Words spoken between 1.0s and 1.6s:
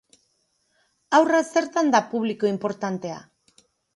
Haurra